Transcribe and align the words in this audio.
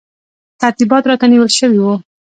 ترتیبات 0.61 1.03
راته 1.09 1.25
نیول 1.31 1.49
شوي 1.59 1.79
وو. 1.81 1.93